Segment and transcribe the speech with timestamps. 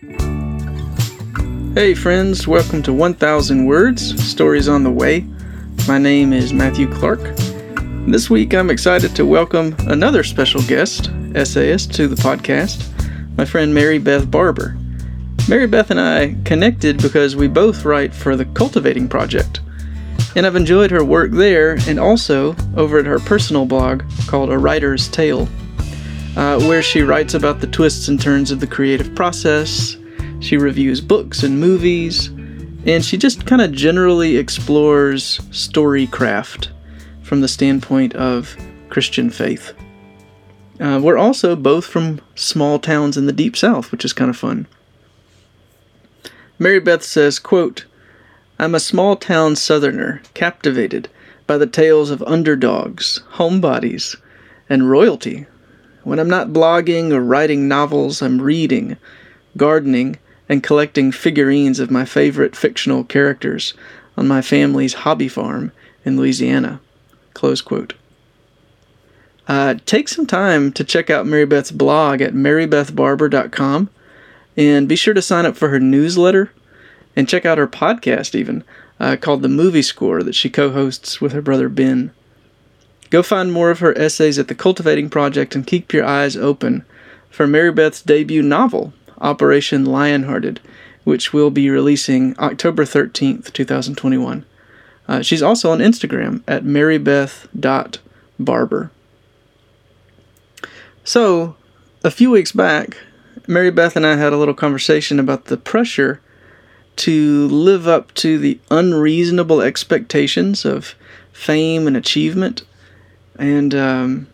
[0.00, 5.26] Hey, friends, welcome to 1000 Words Stories on the Way.
[5.88, 7.18] My name is Matthew Clark.
[8.06, 12.86] This week I'm excited to welcome another special guest, essayist, to the podcast,
[13.36, 14.76] my friend Mary Beth Barber.
[15.48, 19.62] Mary Beth and I connected because we both write for the Cultivating Project,
[20.36, 24.58] and I've enjoyed her work there and also over at her personal blog called A
[24.58, 25.48] Writer's Tale,
[26.38, 29.96] uh, where she writes about the twists and turns of the creative process.
[30.38, 32.28] She reviews books and movies,
[32.86, 36.68] and she just kind of generally explores storycraft
[37.24, 38.56] from the standpoint of
[38.88, 39.72] Christian faith.
[40.78, 44.36] Uh, we're also both from small towns in the deep south, which is kind of
[44.36, 44.68] fun.
[46.56, 47.84] Mary Beth says, quote,
[48.60, 51.08] I'm a small town southerner, captivated
[51.48, 54.14] by the tales of underdogs, homebodies,
[54.70, 55.46] and royalty.
[56.08, 58.96] When I'm not blogging or writing novels, I'm reading,
[59.58, 60.16] gardening,
[60.48, 63.74] and collecting figurines of my favorite fictional characters
[64.16, 65.70] on my family's hobby farm
[66.06, 66.80] in Louisiana.
[67.34, 67.92] Close quote.
[69.46, 73.90] Uh, take some time to check out Mary Beth's blog at marybethbarber.com
[74.56, 76.50] and be sure to sign up for her newsletter
[77.16, 78.64] and check out her podcast, even
[78.98, 82.12] uh, called The Movie Score, that she co hosts with her brother Ben.
[83.10, 86.84] Go find more of her essays at the Cultivating Project and keep your eyes open
[87.30, 90.58] for Mary Beth's debut novel, Operation Lionhearted,
[91.04, 94.44] which will be releasing October 13th, 2021.
[95.08, 98.90] Uh, she's also on Instagram at marybeth.barber.
[101.02, 101.56] So,
[102.04, 102.98] a few weeks back,
[103.46, 106.20] Mary Beth and I had a little conversation about the pressure
[106.96, 110.94] to live up to the unreasonable expectations of
[111.32, 112.64] fame and achievement,
[113.38, 114.26] and um,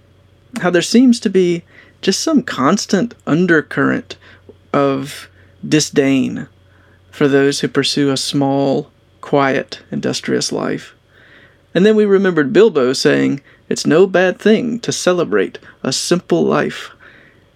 [0.61, 1.63] how there seems to be
[2.03, 4.17] just some constant undercurrent
[4.73, 5.29] of
[5.67, 6.49] disdain
[7.11, 10.95] for those who pursue a small, quiet, industrious life.
[11.75, 16.91] And then we remembered Bilbo saying, It's no bad thing to celebrate a simple life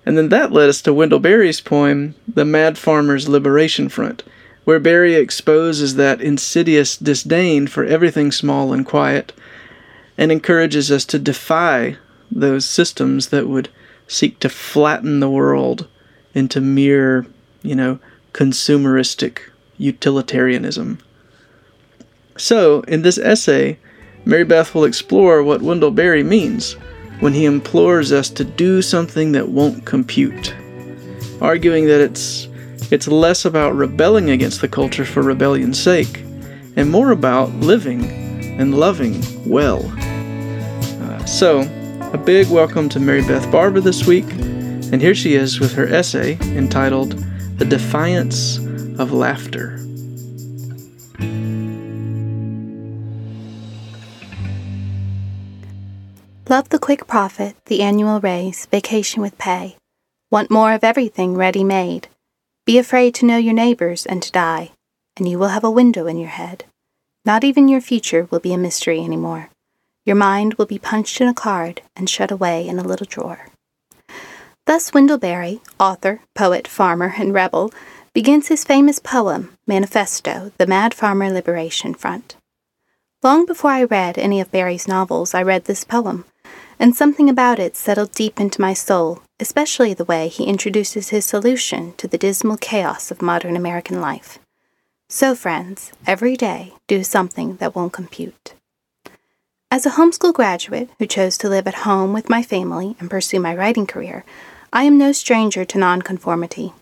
[0.09, 4.23] and then that led us to Wendell Berry's poem, The Mad Farmer's Liberation Front,
[4.65, 9.35] where Berry exposes that insidious disdain for everything small and quiet
[10.19, 11.97] and encourages us to defy
[12.31, 13.71] those systems that would
[14.09, 15.87] seek to flatten the world
[16.35, 17.27] into mere,
[17.63, 17.99] you know,
[18.33, 19.39] consumeristic
[19.79, 20.99] utilitarianism.
[22.37, 23.79] So, in this essay,
[24.25, 26.75] Mary Beth will explore what Wendell Berry means
[27.21, 30.55] when he implores us to do something that won't compute,
[31.41, 32.49] arguing that it's
[32.91, 36.25] it's less about rebelling against the culture for rebellion's sake
[36.77, 38.05] and more about living
[38.59, 39.83] and loving well.
[41.29, 41.61] So,
[42.13, 45.87] a big welcome to Mary Beth Barber this week, and here she is with her
[45.87, 47.13] essay entitled
[47.59, 48.57] The Defiance
[48.99, 49.79] of Laughter.
[56.49, 59.77] Love the quick profit, the annual raise, vacation with pay.
[60.33, 62.09] Want more of everything ready made.
[62.65, 64.73] Be afraid to know your neighbors and to die,
[65.17, 66.65] and you will have a window in your head.
[67.25, 69.51] Not even your future will be a mystery anymore.
[70.09, 73.49] Your mind will be punched in a card and shut away in a little drawer.
[74.65, 77.75] Thus Wendell Berry, author, poet, farmer, and rebel,
[78.15, 82.37] begins his famous poem, Manifesto, The Mad Farmer Liberation Front.
[83.23, 86.25] Long before I read any of Berry's novels, I read this poem,
[86.79, 91.27] and something about it settled deep into my soul, especially the way he introduces his
[91.27, 94.39] solution to the dismal chaos of modern American life.
[95.11, 98.55] So, friends, every day do something that won't compute.
[99.71, 103.39] As a homeschool graduate who chose to live at home with my family and pursue
[103.39, 104.25] my writing career,
[104.73, 106.73] I am no stranger to nonconformity.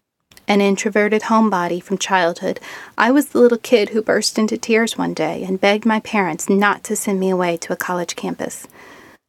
[0.47, 2.60] An introverted homebody from childhood,
[2.97, 6.48] I was the little kid who burst into tears one day and begged my parents
[6.48, 8.69] not to send me away to a college campus.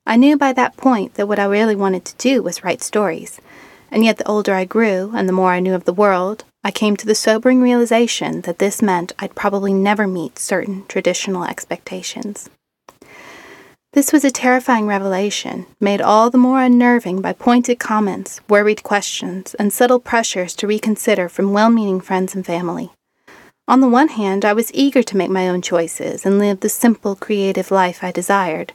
[0.05, 3.41] I knew by that point that what I really wanted to do was write stories.
[3.89, 6.69] And yet, the older I grew and the more I knew of the world, I
[6.69, 12.51] came to the sobering realization that this meant I'd probably never meet certain traditional expectations.
[13.97, 19.55] This was a terrifying revelation, made all the more unnerving by pointed comments, worried questions,
[19.55, 22.91] and subtle pressures to reconsider from well meaning friends and family.
[23.67, 26.69] On the one hand, I was eager to make my own choices and live the
[26.69, 28.71] simple, creative life I desired.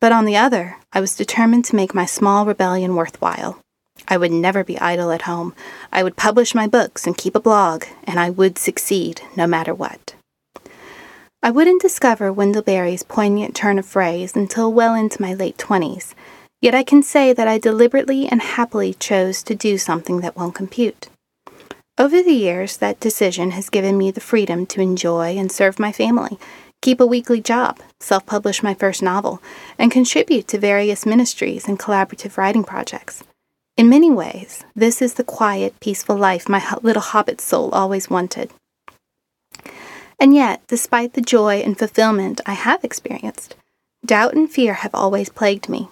[0.00, 3.60] But on the other, I was determined to make my small rebellion worthwhile.
[4.08, 5.54] I would never be idle at home.
[5.92, 9.74] I would publish my books and keep a blog, and I would succeed no matter
[9.74, 10.05] what.
[11.42, 16.14] I wouldn't discover Wendell Berry's poignant turn of phrase until well into my late twenties,
[16.60, 20.54] yet I can say that I deliberately and happily chose to do something that won't
[20.54, 21.08] compute.
[21.98, 25.92] Over the years, that decision has given me the freedom to enjoy and serve my
[25.92, 26.38] family,
[26.82, 29.40] keep a weekly job, self publish my first novel,
[29.78, 33.22] and contribute to various ministries and collaborative writing projects.
[33.76, 38.50] In many ways, this is the quiet, peaceful life my little hobbit soul always wanted.
[40.18, 43.54] And yet, despite the joy and fulfillment I have experienced,
[44.04, 45.88] doubt and fear have always plagued me.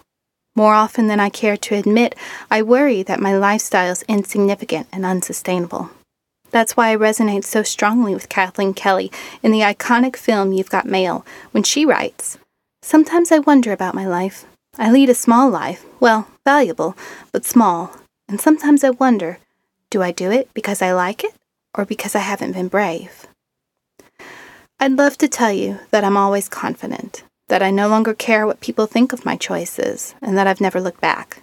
[0.56, 2.15] More often than I care to admit,
[2.50, 5.91] I worry that my lifestyle is insignificant and unsustainable.
[6.50, 9.11] That's why I resonate so strongly with Kathleen Kelly
[9.43, 12.38] in the iconic film You've Got Mail when she writes
[12.82, 14.47] Sometimes I wonder about my life.
[14.79, 16.97] I lead a small life, well, valuable,
[17.32, 17.91] but small,
[18.29, 19.38] and sometimes I wonder
[19.91, 21.35] do I do it because I like it
[21.77, 23.27] or because I haven't been brave?
[24.81, 28.61] I'd love to tell you that I'm always confident, that I no longer care what
[28.61, 31.43] people think of my choices, and that I've never looked back.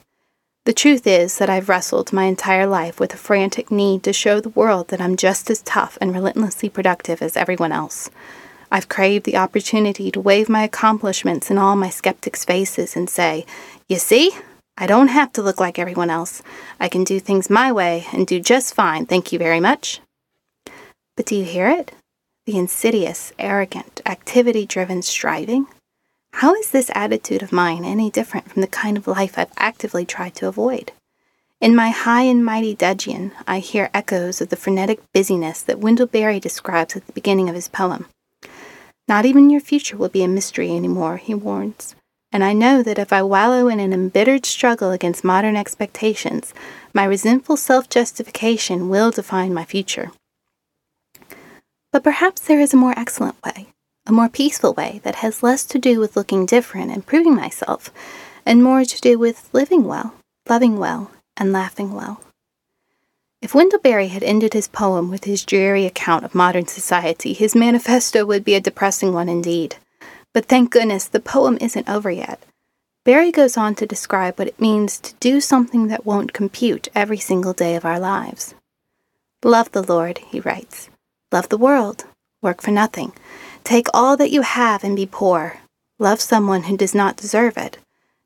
[0.66, 4.40] The truth is that I've wrestled my entire life with a frantic need to show
[4.40, 8.12] the world that I'm just as tough and relentlessly productive as everyone else.
[8.72, 13.46] I've craved the opportunity to wave my accomplishments in all my skeptics' faces and say,
[13.90, 14.34] You see,
[14.78, 16.44] I don't have to look like everyone else.
[16.80, 20.00] I can do things my way and do just fine, thank you very much.
[21.18, 21.92] But do you hear it?
[22.52, 25.68] The insidious, arrogant, activity driven striving?
[26.34, 30.06] How is this attitude of mine any different from the kind of life I've actively
[30.06, 30.92] tried to avoid?
[31.62, 36.08] In my high and mighty dudgeon, I hear echoes of the frenetic busyness that Wendell
[36.08, 38.08] Berry describes at the beginning of his poem.
[39.08, 41.96] Not even your future will be a mystery anymore, he warns.
[42.34, 46.54] And I know that if I wallow in an embittered struggle against modern expectations,
[46.94, 50.12] my resentful self justification will define my future.
[51.92, 53.68] But perhaps there is a more excellent way
[54.06, 57.92] a more peaceful way that has less to do with looking different and proving myself,
[58.46, 60.14] and more to do with living well,
[60.50, 62.22] loving well, and laughing well.
[63.42, 67.56] If Wendell Berry had ended his poem with his dreary account of modern society, his
[67.56, 69.78] manifesto would be a depressing one indeed.
[70.34, 72.44] But thank goodness the poem isn't over yet.
[73.04, 77.18] Berry goes on to describe what it means to do something that won't compute every
[77.18, 78.54] single day of our lives.
[79.44, 80.90] Love the Lord, he writes.
[81.32, 82.06] Love the world.
[82.42, 83.14] Work for nothing.
[83.64, 85.60] Take all that you have and be poor.
[86.00, 87.78] Love someone who does not deserve it.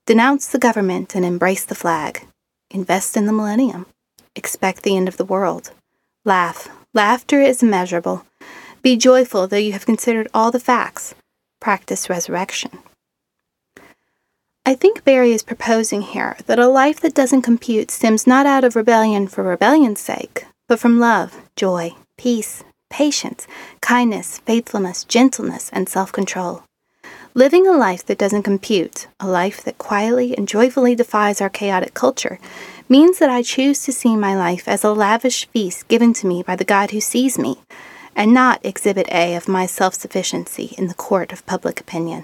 [0.05, 2.25] Denounce the government and embrace the flag.
[2.71, 3.85] Invest in the millennium.
[4.35, 5.71] Expect the end of the world.
[6.23, 6.69] Laugh.
[6.93, 8.25] Laughter is immeasurable.
[8.81, 11.13] Be joyful though you have considered all the facts.
[11.59, 12.79] Practice resurrection.
[14.65, 18.63] I think Berry is proposing here that a life that doesn't compute stems not out
[18.63, 22.63] of rebellion for rebellion's sake, but from love, joy, peace,
[22.95, 23.45] patience,
[23.81, 26.63] kindness, faithfulness, gentleness, and self control.
[27.33, 31.93] Living a life that doesn't compute, a life that quietly and joyfully defies our chaotic
[31.93, 32.39] culture,
[32.87, 36.41] means that I choose to see my life as a lavish feast given to me
[36.41, 37.57] by the God who sees me,
[38.15, 42.23] and not exhibit A of my self sufficiency in the court of public opinion.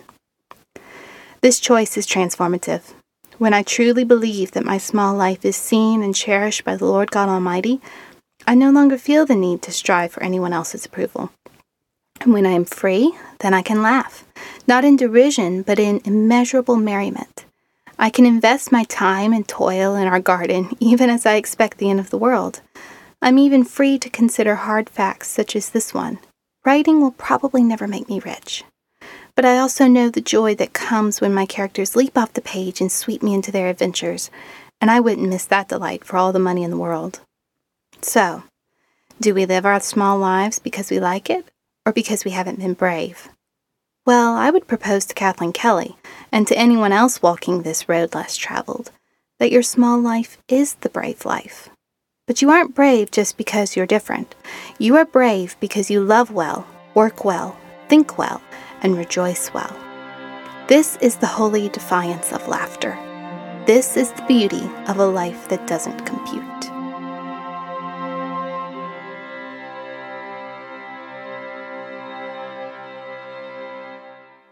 [1.42, 2.94] This choice is transformative.
[3.38, 7.12] When I truly believe that my small life is seen and cherished by the Lord
[7.12, 7.82] God Almighty,
[8.48, 11.32] I no longer feel the need to strive for anyone else's approval.
[12.20, 14.26] And when I am free, then I can laugh,
[14.68, 17.46] not in derision, but in immeasurable merriment.
[17.98, 21.90] I can invest my time and toil in our garden, even as I expect the
[21.90, 22.62] end of the world.
[23.22, 26.20] I'm even free to consider hard facts such as this one.
[26.66, 28.64] Writing will probably never make me rich.
[29.36, 32.82] But I also know the joy that comes when my characters leap off the page
[32.82, 34.30] and sweep me into their adventures,
[34.80, 37.22] and I wouldn't miss that delight for all the money in the world.
[38.02, 38.44] So,
[39.20, 41.46] do we live our small lives because we like it
[41.86, 43.30] or because we haven't been brave?
[44.06, 45.96] Well, I would propose to Kathleen Kelly
[46.32, 48.92] and to anyone else walking this road less traveled
[49.40, 51.70] that your small life is the brave life.
[52.28, 54.36] But you aren't brave just because you're different.
[54.80, 56.66] You are brave because you love well,
[56.96, 57.58] work well,
[57.90, 58.42] think well,
[58.82, 59.76] and rejoice well.
[60.68, 62.98] This is the holy defiance of laughter.
[63.66, 66.81] This is the beauty of a life that doesn't compute.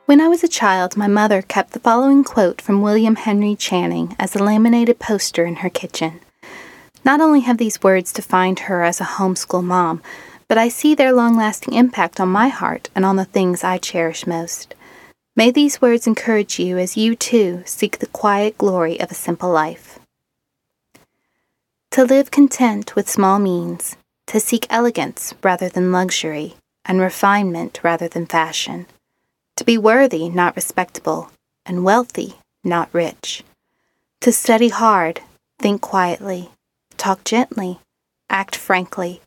[0.09, 4.15] When I was a child, my mother kept the following quote from William Henry Channing
[4.17, 6.19] as a laminated poster in her kitchen.
[7.05, 10.01] Not only have these words defined her as a homeschool mom,
[10.47, 13.77] but I see their long lasting impact on my heart and on the things I
[13.77, 14.73] cherish most.
[15.35, 19.51] May these words encourage you as you too seek the quiet glory of a simple
[19.51, 19.99] life.
[21.91, 28.07] To live content with small means, to seek elegance rather than luxury, and refinement rather
[28.07, 28.87] than fashion
[29.59, 31.29] to be worthy, not respectable,
[31.65, 33.43] and wealthy, not rich,
[34.21, 35.19] to study hard,
[35.59, 36.49] think quietly,
[36.95, 37.77] talk gently,
[38.29, 39.19] act frankly,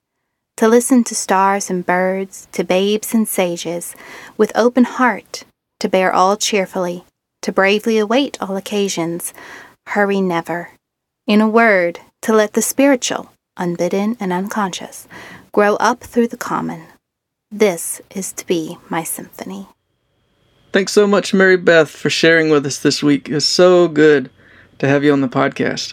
[0.56, 3.94] to listen to stars and birds, to babes and sages,
[4.38, 5.44] with open heart,
[5.78, 7.04] to bear all cheerfully,
[7.42, 9.34] to bravely await all occasions,
[9.88, 10.70] hurry never.
[11.26, 15.06] In a word, to let the spiritual, unbidden and unconscious,
[15.52, 16.84] grow up through the common.
[17.50, 19.68] This is to be my symphony.
[20.72, 23.28] Thanks so much, Mary Beth, for sharing with us this week.
[23.28, 24.30] It's so good
[24.78, 25.92] to have you on the podcast.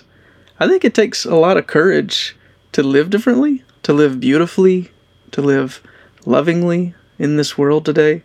[0.57, 2.33] I think it takes a lot of courage
[2.71, 4.89] to live differently, to live beautifully,
[5.31, 5.81] to live
[6.25, 8.23] lovingly in this world today.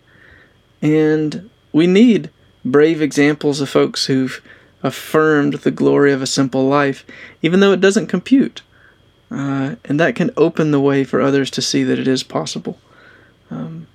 [0.81, 2.31] And we need
[2.65, 4.41] brave examples of folks who've
[4.85, 7.05] affirmed the glory of a simple life,
[7.43, 8.63] even though it doesn't compute.
[9.29, 12.79] Uh, and that can open the way for others to see that it is possible.
[13.51, 13.89] Um,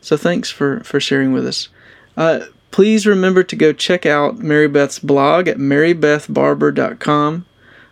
[0.00, 1.68] so thanks for, for sharing with us.
[2.16, 2.40] Uh,
[2.70, 7.46] please remember to go check out Mary Beth's blog at marybethbarber.com.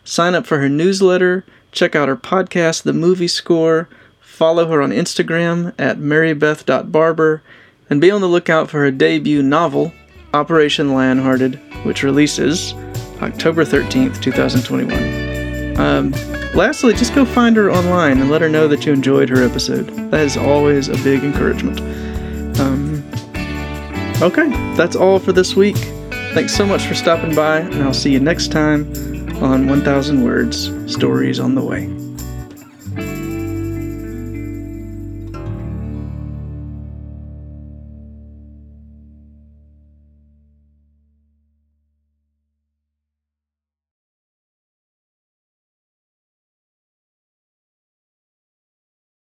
[0.04, 3.88] Sign up for her newsletter, check out her podcast, The Movie Score,
[4.20, 7.42] follow her on Instagram at marybeth.barber,
[7.90, 9.92] and be on the lookout for her debut novel,
[10.32, 12.72] Operation Lionhearted, which releases
[13.20, 15.76] October 13th, 2021.
[15.78, 16.12] Um,
[16.54, 19.88] lastly, just go find her online and let her know that you enjoyed her episode.
[20.10, 21.80] That is always a big encouragement.
[22.60, 22.89] Um,
[24.22, 25.76] okay, that's all for this week.
[26.34, 28.92] Thanks so much for stopping by, and I'll see you next time
[29.42, 31.99] on 1000 Words Stories on the Way.